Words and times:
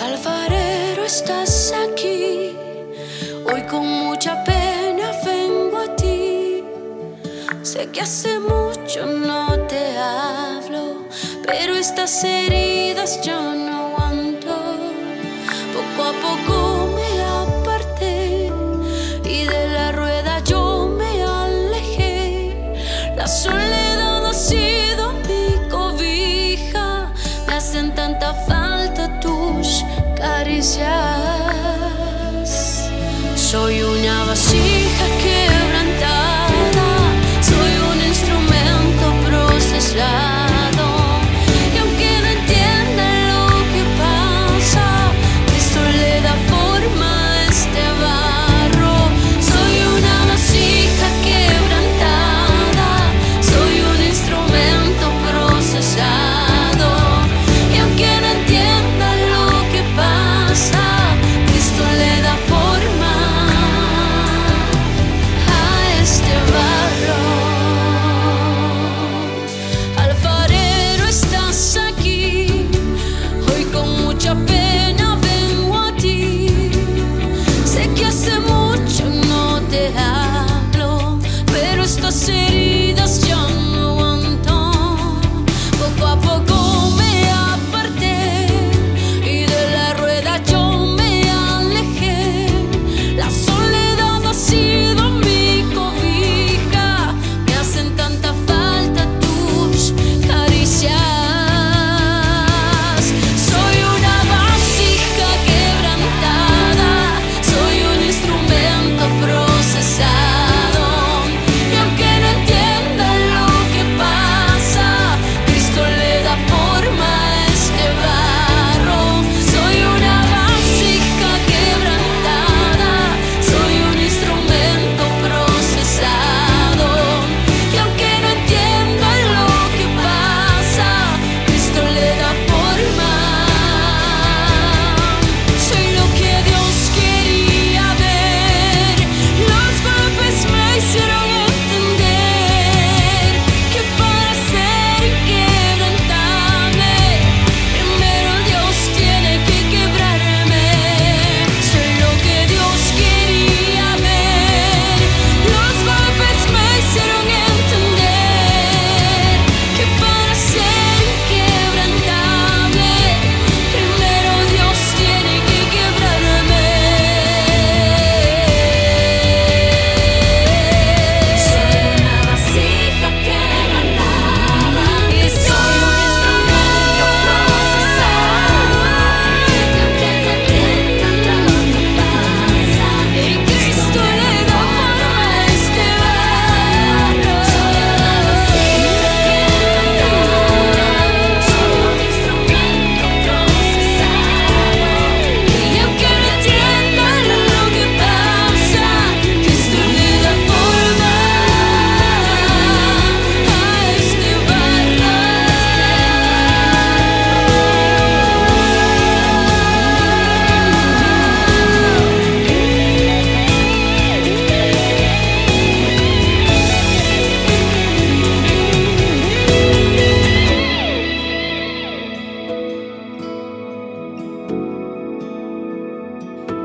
Alfarero, 0.00 1.04
estás 1.04 1.72
aquí. 1.72 2.56
Hoy 3.46 3.62
con 3.62 3.86
mucha 3.86 4.42
pena 4.42 5.12
vengo 5.24 5.78
a 5.78 5.96
ti. 5.96 6.64
Sé 7.62 7.88
que 7.90 8.00
hace 8.00 8.38
mucho 8.40 9.06
no 9.06 9.58
te 9.68 9.96
hablo, 9.96 11.06
pero 11.46 11.74
estas 11.76 12.24
heridas 12.24 13.20
yo 13.22 13.54
no 13.54 13.86
aguanto. 13.86 14.56
Poco 15.72 16.08
a 16.08 16.12
poco 16.26 16.88
me 16.96 17.22
aparté 17.22 18.50
y 19.24 19.44
de 19.44 19.68
la 19.68 19.92
rueda 19.92 20.40
yo 20.40 20.88
me 20.88 21.22
alejé. 21.22 22.82
La 23.16 23.28
soledad 23.28 24.26
ha 24.26 24.34
sido 24.34 25.12
mi 25.28 25.68
cobija, 25.70 27.12
me 27.46 27.54
hacen 27.54 27.94
tanta 27.94 28.34
falta. 28.34 28.53
Soy 33.36 33.82
una 33.82 34.24
vacía. 34.24 34.63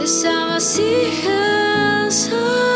This 0.00 0.22
time 0.22 0.48
I 0.48 0.58
see 0.58 1.10
her. 1.26 2.69